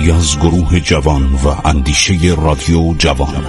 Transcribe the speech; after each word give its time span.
کاری 0.00 0.12
از 0.12 0.38
گروه 0.38 0.80
جوان 0.80 1.22
و 1.22 1.68
اندیشه 1.68 2.14
رادیو 2.36 2.94
جوان. 2.98 3.46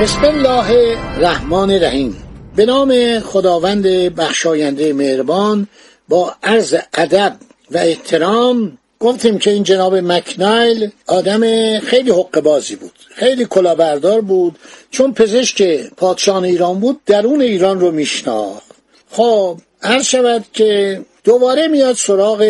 بسم 0.00 0.24
الله 0.24 0.96
الرحمن 1.16 1.70
الرحیم. 1.70 2.16
به 2.56 2.66
نام 2.66 3.20
خداوند 3.20 3.86
بخشاینده 4.16 4.92
مهربان 4.92 5.66
با 6.08 6.34
عرض 6.42 6.74
ادب 6.94 7.36
و 7.70 7.78
احترام 7.78 8.78
گفتیم 9.00 9.38
که 9.38 9.50
این 9.50 9.62
جناب 9.62 9.94
مکنایل 9.94 10.90
آدم 11.06 11.40
خیلی 11.80 12.10
حق 12.10 12.40
بازی 12.40 12.76
بود. 12.76 12.92
خیلی 13.14 13.44
کلاهبردار 13.44 14.20
بود. 14.20 14.58
چون 14.90 15.14
پزشک 15.14 15.62
پادشاه 15.96 16.42
ایران 16.42 16.80
بود 16.80 17.00
درون 17.06 17.40
ایران 17.40 17.80
رو 17.80 17.90
میشناخت. 17.90 18.62
خب 19.10 19.58
هر 19.82 20.02
شود 20.02 20.44
که 20.52 21.00
دوباره 21.24 21.68
میاد 21.68 21.96
سراغ 21.96 22.42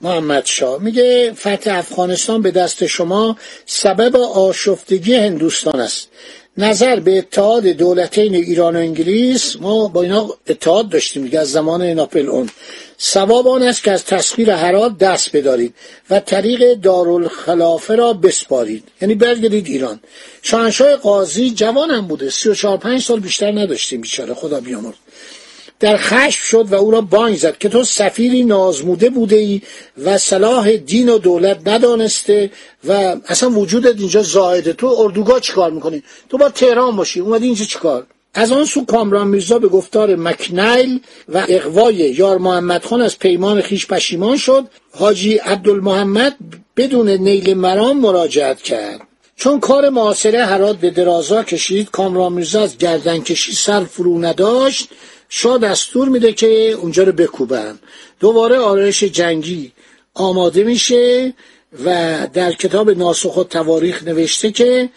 محمد 0.00 0.46
شاه. 0.46 0.82
میگه 0.82 1.32
فتح 1.32 1.78
افغانستان 1.78 2.42
به 2.42 2.50
دست 2.50 2.86
شما 2.86 3.36
سبب 3.66 4.16
آشفتگی 4.16 5.14
هندوستان 5.14 5.80
است. 5.80 6.08
نظر 6.56 7.00
به 7.00 7.18
اتحاد 7.18 7.66
دولتین 7.66 8.34
ایران 8.34 8.76
و 8.76 8.78
انگلیس 8.78 9.56
ما 9.60 9.88
با 9.88 10.02
اینا 10.02 10.28
اتحاد 10.48 10.88
داشتیم 10.88 11.24
دیگه 11.24 11.38
از 11.38 11.52
زمان 11.52 11.82
ناپل 11.82 12.28
اون. 12.28 12.50
سواب 12.98 13.48
آن 13.48 13.62
است 13.62 13.82
که 13.82 13.92
از 13.92 14.04
تسخیر 14.04 14.50
هرات 14.50 14.98
دست 14.98 15.36
بدارید 15.36 15.74
و 16.10 16.20
طریق 16.20 16.74
دارالخلافه 16.74 17.94
را 17.94 18.12
بسپارید. 18.12 18.84
یعنی 19.00 19.14
برگردید 19.14 19.66
ایران. 19.66 20.00
شاهنشاه 20.42 20.96
قاضی 20.96 21.50
جوانم 21.50 22.06
بوده. 22.06 22.30
سی 22.30 22.48
و 22.48 22.54
چهار 22.54 22.78
پنج 22.78 23.02
سال 23.02 23.20
بیشتر 23.20 23.52
نداشتیم 23.52 24.00
بیچاره. 24.00 24.34
خدا 24.34 24.60
بیامرد 24.60 24.96
در 25.82 25.96
خشم 25.96 26.42
شد 26.42 26.66
و 26.70 26.74
او 26.74 26.90
را 26.90 27.00
بانگ 27.00 27.36
زد 27.36 27.58
که 27.58 27.68
تو 27.68 27.84
سفیری 27.84 28.44
نازموده 28.44 29.10
بوده 29.10 29.36
ای 29.36 29.60
و 30.04 30.18
صلاح 30.18 30.76
دین 30.76 31.08
و 31.08 31.18
دولت 31.18 31.68
ندانسته 31.68 32.50
و 32.84 33.16
اصلا 33.28 33.50
وجودت 33.50 33.98
اینجا 33.98 34.22
زایده 34.22 34.72
تو 34.72 34.86
اردوگاه 34.86 35.40
چیکار 35.40 35.70
می‌کنی؟ 35.70 36.02
تو 36.28 36.38
با 36.38 36.48
تهران 36.48 36.96
باشی. 36.96 37.20
اومدی 37.20 37.46
اینجا 37.46 37.64
چیکار؟ 37.64 38.06
از 38.34 38.52
آن 38.52 38.64
سو 38.64 38.84
کامران 38.84 39.28
میرزا 39.28 39.58
به 39.58 39.68
گفتار 39.68 40.16
مکنیل 40.16 41.00
و 41.28 41.44
اقوای 41.48 41.94
یار 41.94 42.38
محمد 42.38 42.84
خان 42.84 43.00
از 43.00 43.18
پیمان 43.18 43.60
خیش 43.60 43.86
پشیمان 43.86 44.36
شد. 44.36 44.64
حاجی 44.98 45.34
عبدالمحمد 45.34 46.36
بدون 46.76 47.08
نیل 47.08 47.54
مرام 47.54 48.00
مراجعت 48.00 48.62
کرد. 48.62 49.00
چون 49.36 49.60
کار 49.60 49.88
معاصره 49.88 50.44
هرات 50.44 50.76
به 50.76 50.90
درازا 50.90 51.42
کشید 51.42 51.90
کامران 51.90 52.32
میرزا 52.32 52.62
از 52.62 52.78
گردن 52.78 53.18
کشی 53.18 53.52
سر 53.52 53.84
فرو 53.84 54.24
نداشت. 54.24 54.88
شاه 55.34 55.58
دستور 55.58 56.08
میده 56.08 56.32
که 56.32 56.70
اونجا 56.70 57.02
رو 57.02 57.12
بکوبن. 57.12 57.78
دوباره 58.20 58.58
آرایش 58.58 59.04
جنگی 59.04 59.72
آماده 60.14 60.64
میشه 60.64 61.34
و 61.84 62.18
در 62.32 62.52
کتاب 62.52 62.90
ناسخ 62.90 63.36
و 63.36 63.44
تواریخ 63.44 64.02
نوشته 64.02 64.50
که 64.50 64.88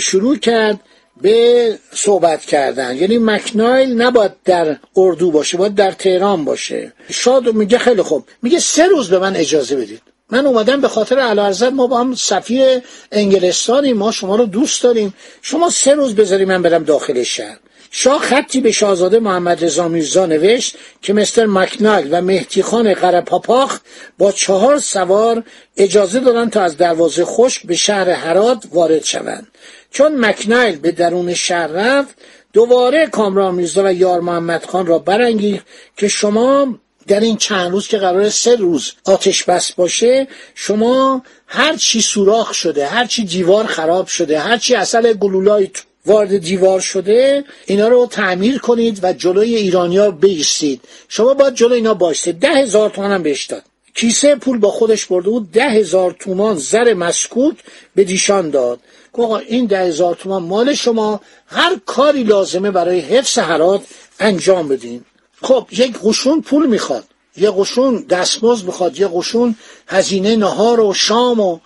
شروع 0.00 0.36
کرد 0.36 0.80
به 1.22 1.78
صحبت 1.92 2.44
کردن. 2.44 2.96
یعنی 2.96 3.18
مکنایل 3.18 4.02
نباید 4.02 4.32
در 4.44 4.76
اردو 4.96 5.30
باشه 5.30 5.56
باید 5.56 5.74
در 5.74 5.90
تهران 5.90 6.44
باشه. 6.44 6.92
شاد 7.10 7.54
میگه 7.54 7.78
خیلی 7.78 8.02
خوب. 8.02 8.24
میگه 8.42 8.58
سه 8.58 8.86
روز 8.86 9.10
به 9.10 9.18
من 9.18 9.36
اجازه 9.36 9.76
بدید. 9.76 10.02
من 10.30 10.46
اومدم 10.46 10.80
به 10.80 10.88
خاطر 10.88 11.18
علارزت 11.18 11.72
ما 11.72 11.86
با 11.86 12.00
هم 12.00 12.14
سفیر 12.14 12.80
انگلستانی 13.12 13.92
ما 13.92 14.12
شما 14.12 14.36
رو 14.36 14.46
دوست 14.46 14.82
داریم. 14.82 15.14
شما 15.42 15.70
سه 15.70 15.94
روز 15.94 16.14
بذاری 16.14 16.44
من 16.44 16.62
برم 16.62 16.84
داخل 16.84 17.22
شهر. 17.22 17.58
شاه 17.90 18.22
خطی 18.22 18.60
به 18.60 18.72
شاهزاده 18.72 19.18
محمد 19.18 19.64
رضا 19.64 19.88
میرزا 19.88 20.26
نوشت 20.26 20.76
که 21.02 21.12
مستر 21.12 21.46
مکنایل 21.46 22.08
و 22.10 22.20
مهدی 22.20 22.62
خان 22.62 22.94
قرپاپاخ 22.94 23.78
با 24.18 24.32
چهار 24.32 24.78
سوار 24.78 25.42
اجازه 25.76 26.20
دادن 26.20 26.50
تا 26.50 26.62
از 26.62 26.76
دروازه 26.76 27.24
خشک 27.24 27.66
به 27.66 27.76
شهر 27.76 28.10
هرات 28.10 28.64
وارد 28.72 29.04
شوند. 29.04 29.46
چون 29.90 30.24
مکنایل 30.24 30.78
به 30.78 30.92
درون 30.92 31.34
شهر 31.34 31.66
رفت 31.66 32.14
دوباره 32.52 33.06
کامران 33.06 33.54
میرزا 33.54 33.84
و 33.84 33.92
یار 33.92 34.20
محمد 34.20 34.64
خان 34.64 34.86
را 34.86 34.98
برانگیخت 34.98 35.66
که 35.96 36.08
شما 36.08 36.78
در 37.08 37.20
این 37.20 37.36
چند 37.36 37.72
روز 37.72 37.88
که 37.88 37.98
قرار 37.98 38.30
سه 38.30 38.56
روز 38.56 38.92
آتش 39.04 39.44
بس 39.44 39.72
باشه 39.72 40.28
شما 40.54 41.22
هر 41.46 41.76
چی 41.76 42.00
سوراخ 42.00 42.54
شده 42.54 42.86
هر 42.86 43.06
چی 43.06 43.24
دیوار 43.24 43.66
خراب 43.66 44.06
شده 44.06 44.40
هر 44.40 44.56
چی 44.56 44.74
اصل 44.74 45.12
گلولای 45.12 45.70
وارد 46.08 46.38
دیوار 46.38 46.80
شده 46.80 47.44
اینا 47.66 47.88
رو 47.88 48.06
تعمیر 48.06 48.58
کنید 48.58 49.00
و 49.02 49.12
جلوی 49.12 49.54
ایرانیا 49.54 50.10
بیستید 50.10 50.80
شما 51.08 51.34
باید 51.34 51.54
جلوی 51.54 51.76
اینا 51.76 51.94
باشید 51.94 52.38
ده 52.38 52.48
هزار 52.48 52.90
تومان 52.90 53.12
هم 53.12 53.22
بهش 53.22 53.44
داد. 53.44 53.62
کیسه 53.94 54.34
پول 54.34 54.58
با 54.58 54.70
خودش 54.70 55.06
برده 55.06 55.30
بود 55.30 55.52
ده 55.52 55.70
هزار 55.70 56.16
تومان 56.18 56.56
زر 56.56 56.94
مسکوک 56.94 57.56
به 57.94 58.04
دیشان 58.04 58.50
داد. 58.50 58.80
آقا 59.12 59.38
این 59.38 59.66
ده 59.66 59.78
هزار 59.78 60.14
تومان 60.14 60.42
مال 60.42 60.74
شما. 60.74 61.20
هر 61.46 61.76
کاری 61.86 62.22
لازمه 62.22 62.70
برای 62.70 63.00
حفظ 63.00 63.38
حرات 63.38 63.82
انجام 64.20 64.68
بدین. 64.68 65.04
خب 65.42 65.66
یک 65.72 65.98
قشون 66.04 66.40
پول 66.40 66.66
می‌خواد. 66.66 67.04
یه 67.36 67.50
قشون 67.50 68.06
دستمزد 68.10 68.66
می‌خواد. 68.66 68.98
یه 68.98 69.08
قشون 69.14 69.56
هزینه 69.86 70.36
نهار 70.36 70.80
و 70.80 70.94
شام 70.94 71.40
و 71.40 71.58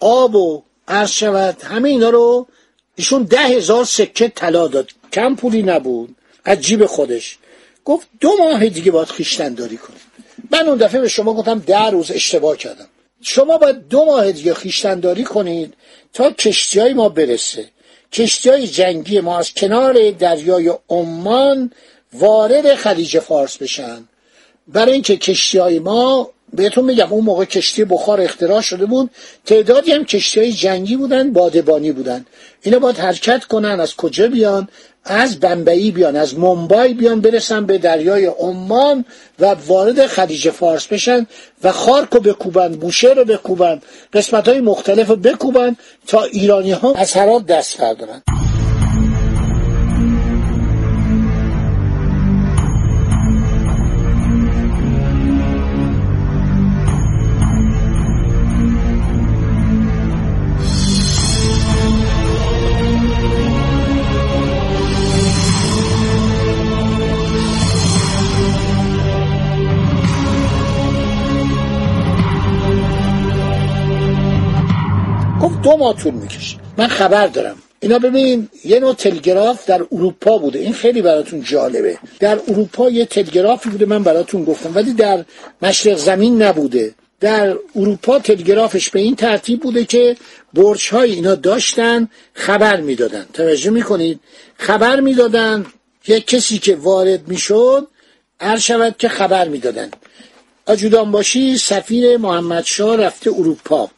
آب 0.00 0.34
و 0.34 0.62
عرض 0.88 1.10
شود. 1.10 1.62
همه 1.62 1.88
اینا 1.88 2.10
رو 2.10 2.46
ایشون 2.98 3.22
ده 3.22 3.38
هزار 3.38 3.84
سکه 3.84 4.28
طلا 4.28 4.68
داد. 4.68 4.90
کم 5.12 5.36
پولی 5.36 5.62
نبود. 5.62 6.16
از 6.44 6.60
جیب 6.60 6.86
خودش. 6.86 7.38
گفت 7.84 8.06
دو 8.20 8.32
ماه 8.38 8.68
دیگه 8.68 8.90
باید 8.90 9.08
خیشتن 9.08 9.54
داری 9.54 9.76
کنید 9.76 10.00
من 10.50 10.68
اون 10.68 10.78
دفعه 10.78 11.00
به 11.00 11.08
شما 11.08 11.34
گفتم 11.34 11.58
ده 11.58 11.90
روز 11.90 12.10
اشتباه 12.10 12.56
کردم. 12.56 12.86
شما 13.22 13.58
باید 13.58 13.88
دو 13.88 14.04
ماه 14.04 14.32
دیگه 14.32 14.54
خیشتن 14.54 15.00
داری 15.00 15.24
کنید 15.24 15.74
تا 16.12 16.30
کشتی 16.30 16.80
های 16.80 16.92
ما 16.92 17.08
برسه. 17.08 17.68
کشتی 18.12 18.48
های 18.50 18.66
جنگی 18.66 19.20
ما 19.20 19.38
از 19.38 19.54
کنار 19.54 20.10
دریای 20.10 20.72
عمان 20.88 21.72
وارد 22.12 22.74
خلیج 22.74 23.18
فارس 23.18 23.56
بشن. 23.56 24.08
برای 24.68 24.92
اینکه 24.92 25.16
کشتی 25.16 25.58
های 25.58 25.78
ما 25.78 26.30
بهتون 26.52 26.84
میگم 26.84 27.12
اون 27.12 27.24
موقع 27.24 27.44
کشتی 27.44 27.84
بخار 27.84 28.20
اختراع 28.20 28.60
شده 28.60 28.86
بود. 28.86 29.10
تعدادی 29.46 29.92
هم 29.92 30.04
کشتی 30.04 30.40
های 30.40 30.52
جنگی 30.52 30.96
بودن 30.96 31.32
بادبانی 31.32 31.92
بودن. 31.92 32.26
اینا 32.62 32.78
باید 32.78 32.96
حرکت 32.96 33.44
کنن 33.44 33.80
از 33.80 33.96
کجا 33.96 34.28
بیان؟ 34.28 34.68
از 35.04 35.40
بمبئی 35.40 35.90
بیان 35.90 36.16
از 36.16 36.38
ممبای 36.38 36.94
بیان 36.94 37.20
برسن 37.20 37.66
به 37.66 37.78
دریای 37.78 38.26
عمان 38.26 39.04
و 39.38 39.46
وارد 39.66 40.06
خلیج 40.06 40.50
فارس 40.50 40.86
بشن 40.86 41.26
و 41.62 41.72
خارک 41.72 42.08
رو 42.12 42.20
بکوبن 42.20 42.72
بوشه 42.72 43.08
رو 43.08 43.24
بکوبن 43.24 43.82
قسمت 44.12 44.48
های 44.48 44.60
مختلف 44.60 45.08
رو 45.08 45.16
بکوبن 45.16 45.76
تا 46.06 46.22
ایرانی 46.22 46.72
ها 46.72 46.94
از 46.94 47.12
هرات 47.12 47.46
دست 47.46 47.80
بردارن. 47.80 48.22
ماه 75.88 76.02
طول 76.02 76.14
می‌کشه. 76.14 76.56
من 76.76 76.86
خبر 76.86 77.26
دارم. 77.26 77.56
اینا 77.80 77.98
ببینید 77.98 78.50
یه 78.64 78.80
نوع 78.80 78.94
تلگراف 78.94 79.66
در 79.66 79.82
اروپا 79.92 80.38
بوده. 80.38 80.58
این 80.58 80.72
خیلی 80.72 81.02
براتون 81.02 81.42
جالبه. 81.42 81.98
در 82.20 82.38
اروپا 82.48 82.90
یه 82.90 83.04
تلگرافی 83.04 83.68
بوده 83.68 83.86
من 83.86 84.02
براتون 84.02 84.44
گفتم. 84.44 84.74
ولی 84.74 84.92
در 84.92 85.24
مشرق 85.62 85.96
زمین 85.96 86.42
نبوده. 86.42 86.94
در 87.20 87.56
اروپا 87.76 88.18
تلگرافش 88.18 88.90
به 88.90 89.00
این 89.00 89.16
ترتیب 89.16 89.60
بوده 89.60 89.84
که 89.84 90.16
برج 90.54 90.88
های 90.88 91.12
اینا 91.12 91.34
داشتن 91.34 92.08
خبر 92.34 92.80
می‌دادن. 92.80 93.26
توجه 93.32 93.70
می‌کنید؟ 93.70 94.20
خبر 94.56 95.00
می‌دادن 95.00 95.66
یک 96.08 96.26
کسی 96.26 96.58
که 96.58 96.76
وارد 96.76 97.28
می‌شد 97.28 97.86
هر 98.40 98.58
شود 98.58 98.94
که 98.98 99.08
خبر 99.08 99.48
می‌دادن. 99.48 99.90
آجودان 100.66 101.10
باشی 101.10 101.58
سفیر 101.58 102.16
محمد 102.16 102.64
شاه 102.64 102.96
رفته 102.96 103.30
اروپا. 103.30 103.90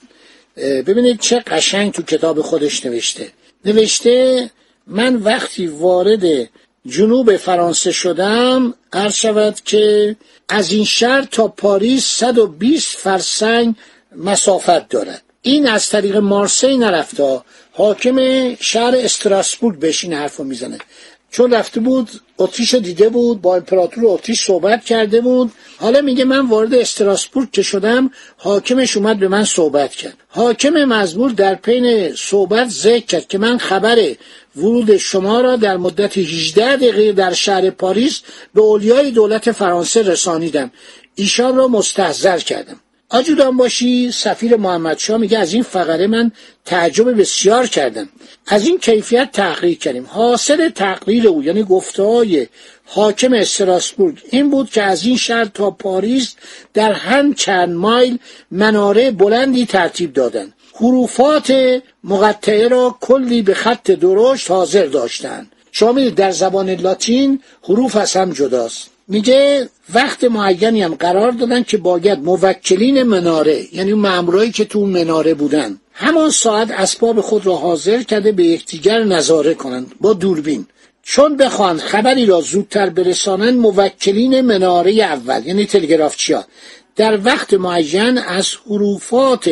ببینید 0.61 1.21
چه 1.21 1.41
قشنگ 1.41 1.93
تو 1.93 2.03
کتاب 2.03 2.41
خودش 2.41 2.87
نوشته. 2.87 3.33
نوشته 3.65 4.51
من 4.87 5.17
وقتی 5.17 5.67
وارد 5.67 6.49
جنوب 6.87 7.37
فرانسه 7.37 7.93
شدم 7.93 8.75
عرض 8.93 9.15
شود 9.15 9.61
که 9.65 10.17
از 10.49 10.73
این 10.73 10.85
شهر 10.85 11.25
تا 11.31 11.49
پاریس 11.49 12.07
120 12.07 12.97
فرسنگ 12.97 13.75
مسافت 14.17 14.89
دارد. 14.89 15.23
این 15.43 15.69
از 15.69 15.89
طریق 15.89 16.17
مارسی 16.17 16.77
نرفته. 16.77 17.41
حاکم 17.73 18.55
شهر 18.55 18.95
استراسبورگ 18.97 19.79
بهش 19.79 20.05
این 20.05 20.13
حرف 20.13 20.41
می‌زنه. 20.41 20.79
چون 21.31 21.55
رفته 21.55 21.81
بود 21.81 22.11
اتریش 22.41 22.75
دیده 22.75 23.09
بود 23.09 23.43
با 23.43 23.57
امپراتور 23.57 24.07
اتریش 24.07 24.45
صحبت 24.45 24.85
کرده 24.85 25.21
بود. 25.21 25.53
حالا 25.77 26.01
میگه 26.01 26.25
من 26.25 26.47
وارد 26.47 26.75
استراسبورگ 26.75 27.51
که 27.51 27.63
شدم 27.63 28.11
حاکمش 28.37 28.97
اومد 28.97 29.19
به 29.19 29.29
من 29.29 29.45
صحبت 29.45 29.91
کرد. 29.91 30.17
حاکم 30.29 30.85
مزبور 30.85 31.31
در 31.31 31.55
پین 31.55 32.15
صحبت 32.15 32.69
ذکر 32.69 33.07
کرد 33.07 33.29
که 33.29 33.39
من 33.39 33.59
خبر 33.59 34.17
ورود 34.57 34.97
شما 34.97 35.41
را 35.41 35.57
در 35.57 35.77
مدت 35.77 36.19
18 36.19 36.77
دقیقه 36.77 37.13
در 37.13 37.33
شهر 37.33 37.71
پاریس 37.71 38.21
به 38.55 38.61
اولیای 38.61 39.11
دولت 39.11 39.53
فرانسه 39.53 40.03
رسانیدم. 40.03 40.71
ایشان 41.15 41.57
را 41.57 41.69
مستحضر 41.69 42.39
کردم. 42.39 42.81
آجودان 43.11 43.57
باشی 43.57 44.13
سفیر 44.13 44.57
محمد 44.57 45.01
میگه 45.19 45.39
از 45.39 45.53
این 45.53 45.63
فقره 45.63 46.07
من 46.07 46.33
تعجب 46.65 47.21
بسیار 47.21 47.67
کردم. 47.67 48.09
از 48.47 48.67
این 48.67 48.79
کیفیت 48.79 49.33
تحقیق 49.33 49.79
کردیم. 49.79 50.07
حاصل 50.09 50.69
تقریر 50.69 51.29
او 51.29 51.43
یعنی 51.43 51.63
گفته 51.63 52.49
حاکم 52.85 53.33
استراسبورگ 53.33 54.19
این 54.31 54.51
بود 54.51 54.71
که 54.71 54.83
از 54.83 55.05
این 55.05 55.17
شهر 55.17 55.45
تا 55.45 55.71
پاریس 55.71 56.35
در 56.75 56.93
هم 56.93 57.35
چند 57.35 57.69
مایل 57.69 58.19
مناره 58.51 59.11
بلندی 59.11 59.67
ترتیب 59.67 60.13
دادند 60.13 60.55
حروفات 60.75 61.81
مقطعه 62.05 62.69
را 62.69 62.99
کلی 63.01 63.43
به 63.43 63.55
خط 63.55 63.91
درشت 63.91 64.51
حاضر 64.51 64.87
داشتند 64.87 65.53
شما 65.73 66.09
در 66.09 66.31
زبان 66.31 66.71
لاتین 66.71 67.43
حروف 67.63 67.97
از 67.97 68.17
هم 68.17 68.33
جداست. 68.33 68.91
میگه 69.11 69.69
وقت 69.95 70.25
معینی 70.25 70.83
هم 70.83 70.95
قرار 70.95 71.31
دادن 71.31 71.63
که 71.63 71.77
باید 71.77 72.19
موکلین 72.19 73.03
مناره 73.03 73.75
یعنی 73.75 73.93
مامورایی 73.93 74.53
که 74.53 74.65
تو 74.65 74.87
مناره 74.87 75.35
بودن 75.35 75.81
همان 75.93 76.31
ساعت 76.31 76.71
اسباب 76.71 77.21
خود 77.21 77.47
را 77.47 77.57
حاضر 77.57 78.03
کرده 78.03 78.33
به 78.33 78.45
یکدیگر 78.45 79.05
نظاره 79.05 79.55
کنند 79.55 79.93
با 80.01 80.13
دوربین. 80.13 80.67
چون 81.03 81.37
بخواند 81.37 81.79
خبری 81.81 82.27
را 82.27 82.41
زودتر 82.41 82.91
برسانند 82.91 83.59
موکلین 83.59 84.41
مناره 84.41 84.93
اول 84.93 85.47
یعنی 85.47 85.67
تلگرافچیا 85.67 86.45
در 86.97 87.19
وقت 87.25 87.55
معین 87.55 88.19
از 88.19 88.55
حروفات 88.67 89.51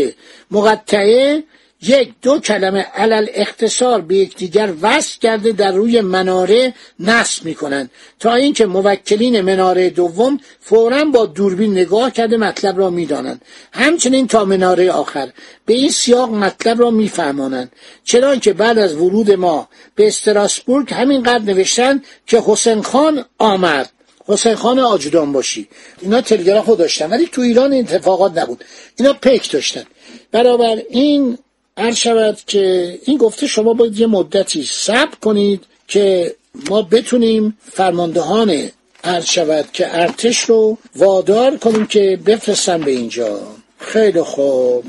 مقطعه 0.50 1.44
یک 1.82 2.12
دو 2.22 2.38
کلمه 2.38 2.80
علل 2.80 3.26
اختصار 3.34 4.00
به 4.00 4.16
یکدیگر 4.16 4.72
وصل 4.82 5.18
کرده 5.18 5.52
در 5.52 5.72
روی 5.72 6.00
مناره 6.00 6.74
نصب 7.00 7.44
می‌کنند. 7.44 7.90
تا 8.20 8.34
اینکه 8.34 8.66
موکلین 8.66 9.40
مناره 9.40 9.90
دوم 9.90 10.40
فورا 10.60 11.04
با 11.04 11.26
دوربین 11.26 11.72
نگاه 11.72 12.10
کرده 12.10 12.36
مطلب 12.36 12.78
را 12.78 12.90
می‌دانند. 12.90 13.42
همچنین 13.72 14.26
تا 14.26 14.44
مناره 14.44 14.90
آخر. 14.90 15.28
به 15.66 15.74
این 15.74 15.90
سیاق 15.90 16.30
مطلب 16.30 16.80
را 16.80 16.90
میفهمانند. 16.90 17.72
چرا 18.04 18.36
که 18.36 18.52
بعد 18.52 18.78
از 18.78 18.96
ورود 18.96 19.30
ما 19.30 19.68
به 19.94 20.06
استراسبورگ 20.06 20.94
همینقدر 20.94 21.44
نوشتن 21.44 22.02
که 22.26 22.42
حسین 22.46 22.82
خان 22.82 23.24
آمد. 23.38 23.90
حسین 24.26 24.54
خان 24.54 24.78
آجودان 24.78 25.32
باشی. 25.32 25.68
اینا 26.00 26.20
تلگراف 26.20 26.66
رو 26.66 26.76
داشتن 26.76 27.10
ولی 27.10 27.26
تو 27.26 27.40
ایران 27.40 27.72
این 27.72 27.84
اتفاقات 27.84 28.38
نبود. 28.38 28.64
اینا 28.98 29.12
پیک 29.12 29.50
داشتن. 29.50 29.84
برابر 30.32 30.82
این 30.90 31.38
عرض 31.78 31.96
شود 31.96 32.38
که 32.46 32.98
این 33.04 33.18
گفته 33.18 33.46
شما 33.46 33.72
باید 33.72 33.98
یه 33.98 34.06
مدتی 34.06 34.64
صبر 34.64 35.14
کنید 35.22 35.64
که 35.88 36.34
ما 36.70 36.82
بتونیم 36.82 37.58
فرماندهان 37.72 38.70
عرض 39.04 39.26
شود 39.26 39.68
که 39.72 40.00
ارتش 40.00 40.40
رو 40.40 40.78
وادار 40.96 41.56
کنیم 41.56 41.86
که 41.86 42.18
بفرستن 42.26 42.80
به 42.80 42.90
اینجا. 42.90 43.40
خیلی 43.78 44.22
خوب. 44.22 44.84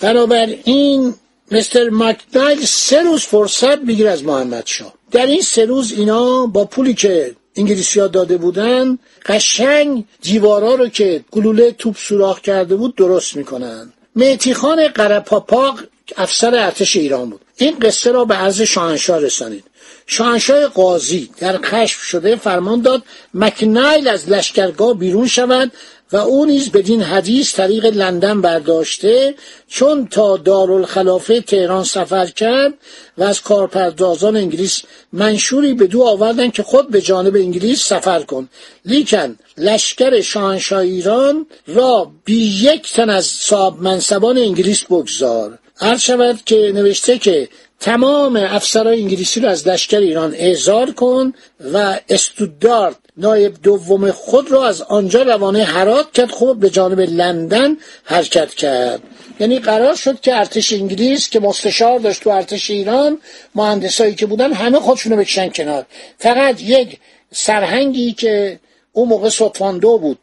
برابر 0.00 0.54
این 0.64 1.14
مستر 1.52 1.90
مکنایل 1.90 2.64
سه 2.64 3.02
روز 3.02 3.22
فرصت 3.22 3.78
بگیر 3.78 4.08
از 4.08 4.24
محمد 4.24 4.66
شا 4.66 4.92
در 5.10 5.26
این 5.26 5.42
سه 5.42 5.64
روز 5.64 5.92
اینا 5.92 6.46
با 6.46 6.64
پولی 6.64 6.94
که 6.94 7.34
انگلیسی 7.56 8.00
ها 8.00 8.06
داده 8.06 8.36
بودن 8.36 8.98
قشنگ 9.26 10.04
دیوارا 10.22 10.74
رو 10.74 10.88
که 10.88 11.24
گلوله 11.30 11.70
توپ 11.70 11.96
سوراخ 11.96 12.40
کرده 12.40 12.76
بود 12.76 12.96
درست 12.96 13.36
می‌کنن. 13.36 13.92
میتیخان 14.14 14.88
قرپاپاق 14.88 15.80
افسر 16.16 16.54
ارتش 16.54 16.96
ایران 16.96 17.30
بود. 17.30 17.40
این 17.56 17.78
قصه 17.78 18.12
را 18.12 18.24
به 18.24 18.34
عرض 18.34 18.62
شاهنشاه 18.62 19.18
رسانید. 19.18 19.64
شاهنشاه 20.06 20.66
قاضی 20.66 21.30
در 21.38 21.56
کشف 21.56 22.02
شده 22.02 22.36
فرمان 22.36 22.80
داد 22.80 23.02
مکنایل 23.34 24.08
از 24.08 24.28
لشکرگاه 24.28 24.94
بیرون 24.94 25.26
شود 25.26 25.72
و 26.12 26.16
او 26.16 26.44
نیز 26.44 26.70
بدین 26.70 27.02
حدیث 27.02 27.54
طریق 27.54 27.84
لندن 27.86 28.40
برداشته 28.40 29.34
چون 29.68 30.06
تا 30.06 30.36
دارالخلافه 30.36 31.40
تهران 31.40 31.84
سفر 31.84 32.26
کرد 32.26 32.74
و 33.18 33.22
از 33.22 33.42
کارپردازان 33.42 34.36
انگلیس 34.36 34.82
منشوری 35.12 35.74
به 35.74 35.86
دو 35.86 36.02
آوردن 36.02 36.50
که 36.50 36.62
خود 36.62 36.90
به 36.90 37.00
جانب 37.00 37.34
انگلیس 37.36 37.82
سفر 37.82 38.22
کن. 38.22 38.48
لیکن 38.84 39.36
لشکر 39.58 40.20
شاهنشاه 40.20 40.80
ایران 40.80 41.46
را 41.66 42.10
بی 42.24 42.44
یک 42.44 42.92
تن 42.92 43.10
از 43.10 43.26
صاحب 43.26 43.82
منصبان 43.82 44.38
انگلیس 44.38 44.84
بگذار. 44.84 45.58
عرض 45.80 46.00
شود 46.00 46.44
که 46.44 46.72
نوشته 46.74 47.18
که 47.18 47.48
تمام 47.80 48.36
افسرهای 48.36 49.02
انگلیسی 49.02 49.40
رو 49.40 49.48
از 49.48 49.68
لشکر 49.68 49.98
ایران 49.98 50.34
اعزار 50.34 50.90
کن 50.90 51.32
و 51.72 52.00
استودارد 52.08 52.96
نایب 53.16 53.54
دوم 53.62 54.10
خود 54.10 54.50
را 54.50 54.68
از 54.68 54.82
آنجا 54.82 55.22
روانه 55.22 55.64
هرات 55.64 56.12
کرد 56.12 56.30
خود 56.30 56.60
به 56.60 56.70
جانب 56.70 57.00
لندن 57.00 57.76
حرکت 58.04 58.54
کرد. 58.54 59.02
یعنی 59.40 59.58
قرار 59.58 59.94
شد 59.94 60.20
که 60.20 60.36
ارتش 60.36 60.72
انگلیس 60.72 61.28
که 61.28 61.40
مستشار 61.40 61.98
داشت 61.98 62.22
تو 62.22 62.30
ارتش 62.30 62.70
ایران 62.70 63.18
مهندسایی 63.54 64.14
که 64.14 64.26
بودن 64.26 64.52
همه 64.52 64.80
خودشونو 64.80 65.16
بکشن 65.16 65.48
کنار. 65.48 65.86
فقط 66.18 66.62
یک 66.62 66.98
سرهنگی 67.32 68.12
که 68.12 68.60
اون 68.92 69.08
موقع 69.08 69.28
سطفاندو 69.28 69.98
بود 69.98 70.18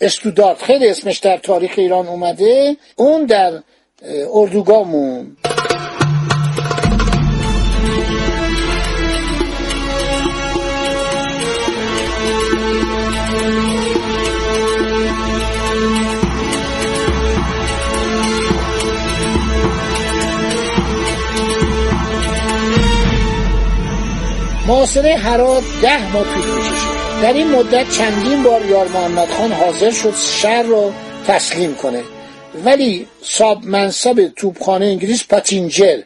استودارد 0.00 0.58
خیلی 0.58 0.88
اسمش 0.88 1.18
در 1.18 1.36
تاریخ 1.36 1.72
ایران 1.76 2.08
اومده 2.08 2.76
اون 2.96 3.26
در 3.26 3.52
اردوگامون 4.02 5.36
محاصره 24.66 25.16
هرات 25.16 25.62
ده 25.82 26.12
ماه 26.12 26.24
طول 26.24 26.60
کشید 26.60 27.22
در 27.22 27.32
این 27.32 27.50
مدت 27.50 27.90
چندین 27.90 28.42
بار 28.42 28.66
یار 28.66 28.88
محمد 28.88 29.28
خان 29.28 29.52
حاضر 29.52 29.90
شد 29.90 30.14
شهر 30.14 30.62
رو 30.62 30.92
تسلیم 31.26 31.74
کنه. 31.74 32.17
ولی 32.64 33.06
صاب 33.22 33.64
منصب 33.64 34.32
توپخانه 34.36 34.86
انگلیس 34.86 35.24
پاتینجر 35.24 36.00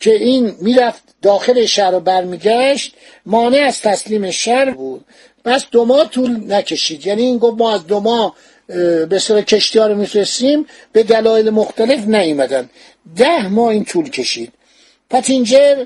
که 0.00 0.14
این 0.14 0.54
می‌رفت 0.60 1.02
داخل 1.22 1.64
شهر 1.64 1.90
رو 1.90 2.00
برمیگشت 2.00 2.94
مانع 3.26 3.58
از 3.58 3.80
تسلیم 3.80 4.30
شهر 4.30 4.70
بود. 4.70 5.04
بس 5.44 5.64
دو 5.70 5.84
ماه 5.84 6.10
طول 6.10 6.52
نکشید. 6.52 7.06
یعنی 7.06 7.22
این 7.22 7.38
گفت 7.38 7.60
ما 7.60 7.74
از 7.74 7.86
دو 7.86 8.00
ماه 8.00 8.36
به 9.08 9.18
سر 9.18 9.40
کشتی 9.40 9.78
ها 9.78 9.86
رو 9.86 9.94
میفرستیم 9.94 10.66
به 10.92 11.02
دلایل 11.02 11.50
مختلف 11.50 12.06
نیومدن. 12.06 12.70
ده 13.16 13.48
ماه 13.48 13.68
این 13.68 13.84
طول 13.84 14.10
کشید. 14.10 14.52
پاتینجر 15.10 15.84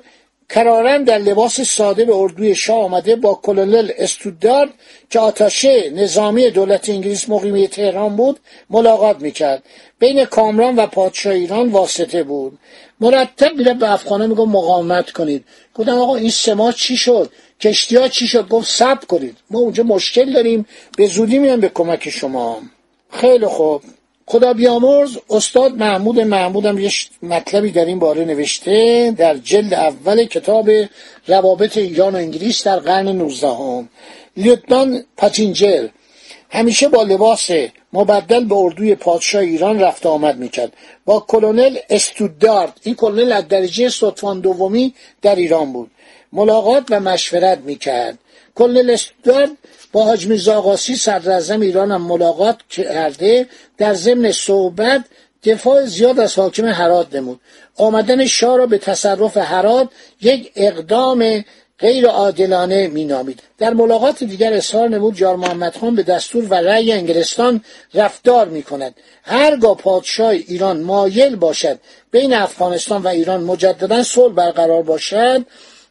کرارن 0.48 1.04
در 1.04 1.18
لباس 1.18 1.60
ساده 1.60 2.04
به 2.04 2.16
اردوی 2.16 2.54
شاه 2.54 2.84
آمده 2.84 3.16
با 3.16 3.40
کلونل 3.42 3.90
استودارد 3.98 4.70
که 5.10 5.18
آتاشه 5.18 5.90
نظامی 5.90 6.50
دولت 6.50 6.88
انگلیس 6.88 7.28
مقیمی 7.28 7.68
تهران 7.68 8.16
بود 8.16 8.40
ملاقات 8.70 9.20
می‌کرد. 9.20 9.62
بین 9.98 10.24
کامران 10.24 10.76
و 10.76 10.86
پادشاه 10.86 11.32
ایران 11.32 11.68
واسطه 11.68 12.22
بود. 12.22 12.58
مرتب 13.00 13.56
میره 13.56 13.74
به 13.74 13.92
افغانه 13.92 14.26
میگو 14.26 14.46
مقاومت 14.46 15.10
کنید. 15.10 15.44
گفتم 15.74 15.98
آقا 15.98 16.16
این 16.16 16.30
سه 16.30 16.72
چی 16.76 16.96
شد؟ 16.96 17.30
کشتی 17.60 17.96
ها 17.96 18.08
چی 18.08 18.26
شد؟ 18.26 18.48
گفت 18.48 18.70
سب 18.70 19.04
کنید. 19.04 19.36
ما 19.50 19.58
اونجا 19.58 19.82
مشکل 19.82 20.32
داریم. 20.32 20.66
به 20.96 21.06
زودی 21.06 21.38
میان 21.38 21.60
به 21.60 21.68
کمک 21.68 22.10
شما. 22.10 22.62
خیلی 23.10 23.46
خوب. 23.46 23.82
خدا 24.30 24.52
بیامرز 24.52 25.18
استاد 25.30 25.72
محمود 25.74 26.20
محمودم 26.20 26.78
یه 26.78 26.90
مطلبی 27.22 27.70
در 27.70 27.84
این 27.84 27.98
باره 27.98 28.24
نوشته 28.24 29.14
در 29.16 29.36
جلد 29.36 29.74
اول 29.74 30.24
کتاب 30.24 30.70
روابط 31.26 31.76
ایران 31.76 32.14
و 32.14 32.18
انگلیس 32.18 32.64
در 32.66 32.78
قرن 32.78 33.08
19 33.08 33.48
هم 33.48 33.88
لیوتنان 34.36 35.04
پاتینجر. 35.16 35.88
همیشه 36.50 36.88
با 36.88 37.02
لباس 37.02 37.50
مبدل 37.92 38.44
به 38.44 38.54
اردوی 38.54 38.94
پادشاه 38.94 39.42
ایران 39.42 39.80
رفت 39.80 40.06
آمد 40.06 40.36
می‌کرد. 40.38 40.72
با 41.04 41.24
کلونل 41.28 41.78
استودارد. 41.90 42.80
این 42.82 42.94
کلونل 42.94 43.32
از 43.32 43.48
درجه 43.48 43.88
صدفان 43.88 44.40
دومی 44.40 44.94
در 45.22 45.36
ایران 45.36 45.72
بود. 45.72 45.90
ملاقات 46.32 46.84
و 46.90 47.00
مشورت 47.00 47.58
می‌کرد. 47.58 48.18
کلونل 48.54 48.90
استودارد 48.90 49.50
با 49.92 50.04
حاج 50.04 50.26
میرزا 50.26 50.76
صدر 50.76 51.52
ایران 51.60 51.92
هم 51.92 52.02
ملاقات 52.02 52.56
کرده 52.70 53.46
در 53.78 53.94
ضمن 53.94 54.32
صحبت 54.32 55.04
دفاع 55.44 55.84
زیاد 55.84 56.20
از 56.20 56.34
حاکم 56.34 56.64
هرات 56.64 57.14
نمود. 57.14 57.40
آمدن 57.76 58.26
شاه 58.26 58.56
را 58.56 58.66
به 58.66 58.78
تصرف 58.78 59.36
هرات 59.36 59.88
یک 60.20 60.52
اقدام 60.56 61.44
غیر 61.78 62.06
عادلانه 62.06 62.88
مینامید. 62.88 63.42
در 63.58 63.74
ملاقات 63.74 64.24
دیگر 64.24 64.52
اظهار 64.52 64.88
نمود 64.88 65.14
جار 65.16 65.36
محمد 65.36 65.76
خان 65.76 65.94
به 65.94 66.02
دستور 66.02 66.44
و 66.44 66.54
رأی 66.54 66.92
انگلستان 66.92 67.64
رفتار 67.94 68.48
می 68.48 68.62
کند 68.62 68.94
هرگاه 69.22 69.76
پادشاه 69.76 70.28
ایران 70.28 70.80
مایل 70.80 71.36
باشد 71.36 71.78
بین 72.10 72.34
افغانستان 72.34 73.02
و 73.02 73.08
ایران 73.08 73.44
مجددا 73.44 74.02
صلح 74.02 74.34
برقرار 74.34 74.82
باشد 74.82 75.46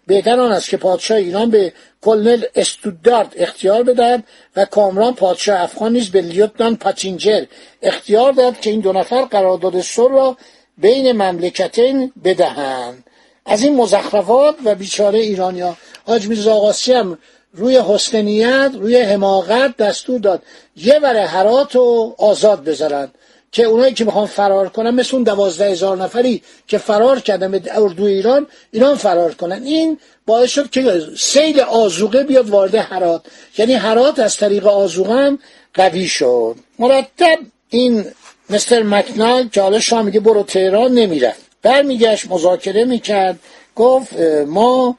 بهتر 0.08 0.40
آن 0.40 0.52
است 0.52 0.70
که 0.70 0.78
پادشاه 0.78 1.18
ایران 1.18 1.50
به 1.50 1.74
کلنل 2.02 2.44
استودارد 2.56 3.34
اختیار 3.36 3.84
بدهد 3.84 4.24
و 4.56 4.66
کامران 4.66 5.14
پادشاه 5.14 5.62
افغان 5.62 5.94
نیز 5.94 6.10
به 6.10 6.22
لیوتنان 6.22 6.76
پاتینجر 6.76 7.46
اختیار 7.82 8.32
داد 8.32 8.60
که 8.60 8.70
این 8.70 8.80
دو 8.80 8.94
نفر 8.94 9.22
قرارداد 9.22 9.82
صلح 9.82 10.14
را 10.14 10.38
بین 10.78 11.12
مملکتین 11.12 12.12
بدهند. 12.24 13.04
از 13.46 13.64
این 13.64 13.76
مزخرفات 13.76 14.56
و 14.66 14.76
بیچاره 14.76 15.20
ایرانیا 15.20 15.78
حاج 16.06 16.28
میرزا 16.28 16.74
هم 16.88 17.18
روی 17.54 17.78
حسنیت 17.78 18.72
روی 18.74 19.02
حماقت 19.02 19.78
دستور 19.78 20.20
داد 20.20 20.44
یه 20.76 21.00
وره 21.00 21.26
حرات 21.26 21.76
رو 21.76 22.16
آزاد 22.18 22.64
بذارن. 22.64 23.12
که 23.52 23.64
اونایی 23.64 23.94
که 23.94 24.06
می‌خوان 24.06 24.26
فرار 24.26 24.70
کنن 24.70 24.90
مثل 24.90 25.16
اون 25.16 25.24
دوازده 25.24 25.72
هزار 25.72 25.98
نفری 25.98 26.42
که 26.68 26.78
فرار 26.78 27.20
کردن 27.20 27.52
به 27.52 27.62
اردو 27.72 28.04
ایران 28.04 28.48
ایران 28.72 28.96
فرار 28.96 29.34
کنن. 29.34 29.64
این 29.64 29.98
باعث 30.26 30.50
شد 30.50 30.70
که 30.70 31.02
سیل 31.18 31.60
آزوقه 31.60 32.24
بیاد 32.24 32.50
وارد 32.50 32.76
حرات 32.76 33.22
یعنی 33.58 33.74
حرات 33.74 34.20
از 34.20 34.38
طریق 34.38 34.68
آزوقه 34.68 35.14
هم 35.14 35.40
قوی 35.74 36.08
شد. 36.08 36.56
مرتب 36.80 37.38
این 37.70 38.06
مستر 38.50 38.84
مکنال 38.84 39.48
که 39.48 39.62
حالا 39.62 39.80
شما 39.80 40.02
میگه 40.02 40.20
برو 40.20 40.44
تهران 40.44 40.92
نمی‌رفت. 40.92 41.42
برمیگشت 41.62 42.32
مذاکره 42.32 42.86
می‌کرد. 42.86 43.40
گفت 43.76 44.14
ما 44.48 44.98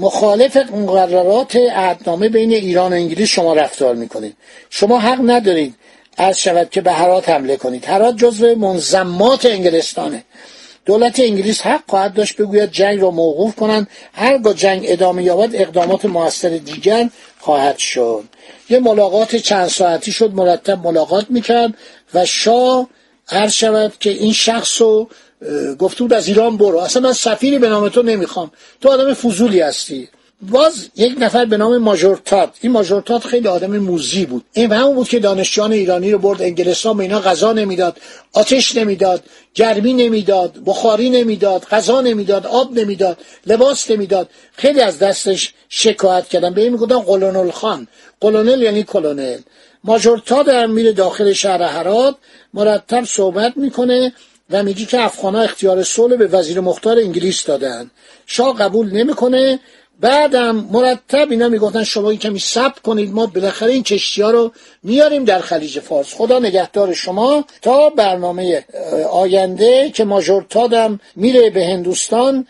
مخالف 0.00 0.56
مقررات 0.56 1.56
عهدنامه 1.56 2.28
بین 2.28 2.52
ایران 2.52 2.92
و 2.92 2.94
انگلیس 2.94 3.28
شما 3.28 3.54
رفتار 3.54 3.94
می‌کنید 3.94 4.36
شما 4.70 4.98
حق 4.98 5.18
ندارید. 5.24 5.74
از 6.16 6.40
شود 6.40 6.70
که 6.70 6.80
به 6.80 6.92
هرات 6.92 7.28
حمله 7.28 7.56
کنید. 7.56 7.84
هرات 7.84 8.16
جزو 8.16 8.54
منظمات 8.54 9.46
انگلستانه. 9.46 10.24
دولت 10.86 11.20
انگلیس 11.20 11.60
حق 11.60 11.82
خواهد 11.88 12.14
داشت 12.14 12.36
بگوید 12.36 12.70
جنگ 12.70 13.00
را 13.00 13.10
موقوف 13.10 13.54
کنند. 13.54 13.88
هرگاه 14.12 14.54
جنگ 14.54 14.84
ادامه 14.86 15.22
یابد 15.22 15.54
اقدامات 15.54 16.04
موثر 16.04 16.48
دیگر 16.48 17.10
خواهد 17.40 17.78
شد. 17.78 18.24
یه 18.70 18.78
ملاقات 18.78 19.36
چند 19.36 19.68
ساعتی 19.68 20.12
شد 20.12 20.34
مرتب 20.34 20.86
ملاقات 20.86 21.26
می‌کرد 21.28 21.74
و 22.14 22.24
شاه 22.26 22.88
هر 23.26 23.48
شود 23.48 23.92
که 24.00 24.10
این 24.10 24.32
شخص 24.32 24.80
رو 24.80 25.08
گفته 25.78 25.98
بود 25.98 26.12
از 26.12 26.28
ایران 26.28 26.56
برو. 26.56 26.78
اصلا 26.78 27.02
من 27.02 27.12
سفیری 27.12 27.58
به 27.58 27.68
نام 27.68 27.88
تو 27.88 28.02
نمی‌خوام. 28.02 28.50
تو 28.80 28.88
آدم 28.90 29.14
فضولی 29.14 29.60
هستی. 29.60 30.08
باز 30.50 30.88
یک 30.96 31.14
نفر 31.18 31.44
به 31.44 31.56
نام 31.56 31.78
ماژورتات 31.78 32.50
این 32.60 32.72
ماژورتات 32.72 33.24
خیلی 33.24 33.48
آدم 33.48 33.76
موزی 33.76 34.26
بود. 34.26 34.44
این 34.52 34.72
همون 34.72 34.94
بود 34.94 35.08
که 35.08 35.18
دانشجویان 35.18 35.72
ایرانی 35.72 36.12
رو 36.12 36.18
برد 36.18 36.42
انگلستان 36.42 36.96
به 36.96 37.02
اینا 37.02 37.20
غذا 37.20 37.52
نمی‌داد 37.52 37.96
آتش 38.32 38.76
نمی‌داد 38.76 39.22
گرمی 39.54 39.92
نمی‌داد 39.92 40.58
بخاری 40.66 41.10
نمی‌داد 41.10 41.64
غذا 41.64 42.00
نمی‌داد 42.00 42.46
آب 42.46 42.78
نمی‌داد 42.78 43.18
لباس 43.46 43.90
نمی‌داد. 43.90 44.28
خیلی 44.52 44.80
از 44.80 44.98
دستش 44.98 45.54
شکایت 45.68 46.28
کردن. 46.28 46.54
به 46.54 46.60
این 46.60 46.72
می‌گفتن 46.72 46.98
قلونل 46.98 47.50
خان. 47.50 47.88
قلونل 48.20 48.62
یعنی 48.62 48.82
کلونل. 48.82 49.38
ماژورتات 49.84 50.48
هم 50.48 50.70
میره 50.70 50.92
داخل 50.92 51.32
شهر 51.32 51.62
هرات 51.62 52.16
مرتب 52.54 53.04
صحبت 53.04 53.52
می‌کنه 53.56 54.12
و 54.50 54.62
میگی 54.62 54.86
که 54.86 55.00
افغانها 55.00 55.42
اختیار 55.42 55.82
صلح 55.82 56.16
به 56.16 56.26
وزیر 56.26 56.60
مختار 56.60 56.98
انگلیس 56.98 57.44
دادن. 57.44 57.90
شاه 58.26 58.58
قبول 58.58 58.90
نمی‌کنه. 58.92 59.60
بعدم 60.02 60.68
مرتب 60.70 61.30
اینا 61.30 61.48
می‌گفتن 61.48 61.84
شما 61.84 62.14
کمی 62.14 62.38
صبر 62.38 62.80
کنید 62.84 63.12
ما 63.12 63.26
بالاخره 63.26 63.72
این 63.72 63.82
کشتی 63.82 64.22
ها 64.22 64.30
رو 64.30 64.52
میاریم 64.82 65.24
در 65.24 65.38
خلیج 65.38 65.80
فارس. 65.80 66.14
خدا 66.14 66.38
نگهدار 66.38 66.94
شما. 66.94 67.44
تا 67.62 67.90
برنامه 67.90 68.64
آینده 69.10 69.90
که 69.90 70.04
ماژورتادم 70.04 71.00
میره 71.16 71.50
به 71.50 71.66
هندوستان 71.66 72.46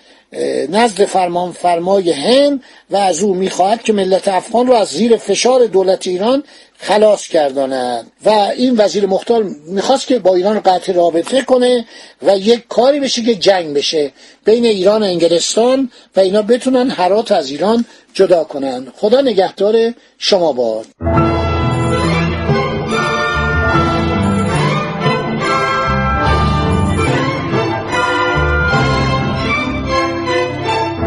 نزد 0.69 1.05
فرمان 1.05 1.53
فرمای 1.53 2.11
هند 2.11 2.63
و 2.91 2.97
از 2.97 3.23
او 3.23 3.35
می‌خواهد 3.35 3.83
که 3.83 3.93
ملت 3.93 4.29
افغان 4.29 4.67
رو 4.67 4.73
از 4.73 4.89
زیر 4.89 5.17
فشار 5.17 5.67
دولت 5.67 6.07
ایران 6.07 6.45
خلاص 6.79 7.27
کرداند 7.29 8.13
و 8.25 8.31
این 8.31 8.75
وزیر 8.79 9.07
مختار 9.07 9.43
می‌خواست 9.67 10.07
که 10.07 10.19
با 10.19 10.35
ایران 10.35 10.61
قطع 10.61 10.93
رابطه 10.93 11.43
کنه 11.43 11.85
و 12.23 12.39
یک 12.39 12.65
کاری 12.69 13.01
بشه 13.01 13.23
که 13.23 13.35
جنگ 13.35 13.75
بشه 13.75 14.13
بین 14.45 14.65
ایران 14.65 15.03
و 15.03 15.05
انگلستان 15.05 15.91
و 16.17 16.21
اینا 16.21 16.43
بتونن 16.43 16.91
حرات 16.91 17.33
از 17.33 17.51
ایران 17.51 17.85
جدا 18.15 18.45
کنن. 18.45 18.87
خدا 18.97 19.21
نگهدار 19.21 19.93
شما 20.19 20.53
باد. 20.53 20.87